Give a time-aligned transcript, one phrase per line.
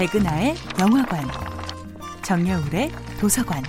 [0.00, 1.28] 백은하의 영화관,
[2.22, 2.90] 정여울의
[3.20, 3.62] 도서관.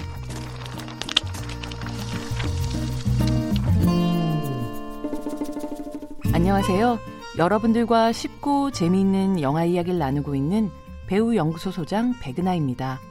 [6.33, 6.99] 안녕하세요.
[7.37, 10.71] 여러분들과 쉽고 재미있는 영화 이야기를 나누고 있는
[11.05, 13.01] 배우 연구소 소장 백은하입니다.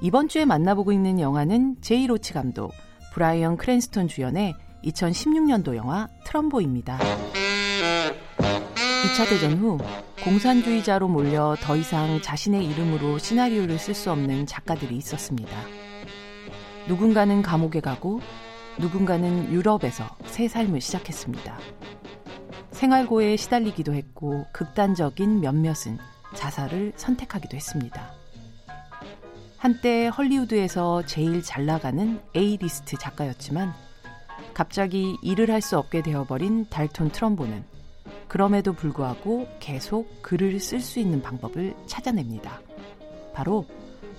[0.00, 2.72] 이번 주에 만나보고 있는 영화는 제이 로치 감독,
[3.12, 4.54] 브라이언 크랜스톤 주연의
[4.86, 6.98] 2016년도 영화 트럼보입니다.
[8.38, 9.78] 2차 대전 후
[10.24, 15.50] 공산주의자로 몰려 더 이상 자신의 이름으로 시나리오를 쓸 수 없는 작가들이 있었습니다.
[16.88, 18.20] 누군가는 감옥에 가고
[18.78, 21.58] 누군가는 유럽에서 새 삶을 시작했습니다.
[22.72, 25.98] 생활고에 시달리기도 했고 극단적인 몇몇은
[26.34, 28.12] 자살을 선택하기도 했습니다.
[29.56, 33.72] 한때 헐리우드에서 제일 잘 나가는 A리스트 작가였지만
[34.52, 37.79] 갑자기 일을 할 수 없게 되어버린 달톤 트럼보는
[38.30, 42.60] 그럼에도 불구하고 계속 글을 쓸 수 있는 방법을 찾아냅니다.
[43.34, 43.66] 바로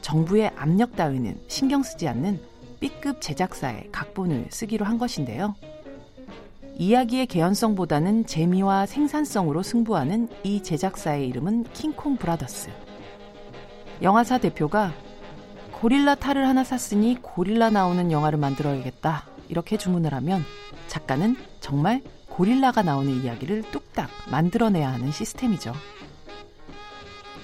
[0.02, 2.42] 정부의 압력 따위는 신경 쓰지 않는
[2.82, 5.56] B급 제작사의 각본을 쓰기로 한 것인데요.
[6.76, 12.70] 이야기의 개연성보다는 재미와 생산성으로 승부하는 이 제작사의 이름은 킹콩 브라더스.
[14.02, 14.92] 영화사 대표가
[15.72, 19.24] 고릴라 탈을 하나 샀으니 고릴라 나오는 영화를 만들어야겠다.
[19.48, 20.44] 이렇게 주문을 하면
[20.88, 25.74] 작가는 정말 고릴라가 나오는 이야기를 뚝 딱 만들어내야 하는 시스템이죠.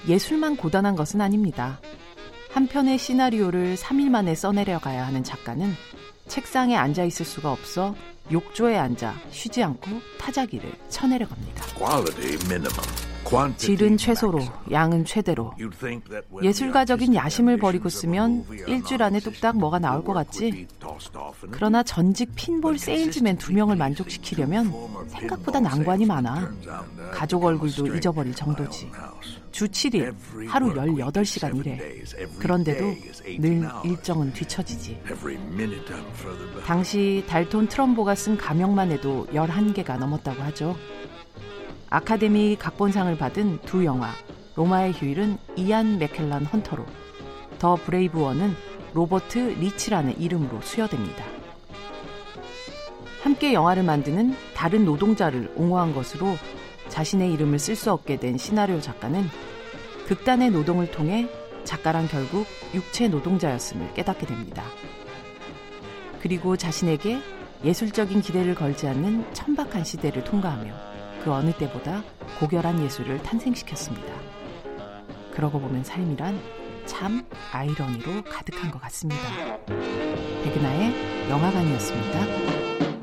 [0.08, 1.80] 예술만 고단한 것은 아닙니다.
[2.52, 5.74] 한 편의 시나리오를 3일 만에 써내려가야 하는 작가는
[6.28, 7.96] 책상에 앉아 있을 수가 없어
[8.32, 9.90] 욕조에 앉아 쉬지 않고
[10.20, 11.64] 타자기를 쳐내려갑니다.
[13.58, 14.40] 질은 최소로,
[14.72, 15.54] 양은 최대로.
[16.42, 20.68] 예술가적인 야심을 버리고 쓰면 일주일 안에 뚝딱 뭐가 나올 것 같지?
[21.52, 24.74] 그러나 전직 핀볼 세일즈맨 두 명을 만족시키려면
[25.08, 26.52] 생각보다 난관이 많아.
[27.12, 28.90] 가족 얼굴도 잊어버릴 정도지.
[29.52, 30.14] 주 7일,
[30.48, 31.80] 하루 18시간 일해.
[32.40, 32.96] 그런데도
[33.40, 35.02] 늘 일정은 뒤처지지.
[36.66, 40.76] 당시 달톤 트럼보가 쓴 가명만 해도 11개가 넘었다고 하죠.
[41.90, 44.12] 아카데미 각본상을 받은 두 영화
[44.56, 46.86] 로마의 휴일은 이안 맥렐란 헌터로
[47.60, 48.56] The Brave One은
[48.98, 51.24] 로버트 리치라는 이름으로 수여됩니다.
[53.22, 56.36] 함께 영화를 만드는 다른 노동자를 옹호한 것으로
[56.90, 59.24] 자신의 이름을 쓸 수 없게 된 시나리오 작가는
[60.08, 61.30] 극단의 노동을 통해
[61.64, 64.64] 작가란 결국 육체 노동자였음을 깨닫게 됩니다.
[66.20, 67.20] 그리고 자신에게
[67.64, 70.74] 예술적인 기대를 걸지 않는 천박한 시대를 통과하며
[71.24, 72.04] 그 어느 때보다
[72.40, 74.12] 고결한 예술을 탄생시켰습니다.
[75.36, 79.22] 그러고 보면 삶이란 참 아이러니로 가득한 것 같습니다.
[80.44, 82.97] 백은하의 영화관이었습니다.